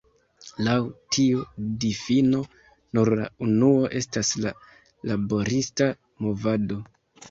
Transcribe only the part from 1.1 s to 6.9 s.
tiu difino, nur la unuo estas la "laborista movado".